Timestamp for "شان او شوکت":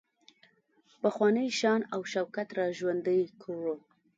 1.59-2.49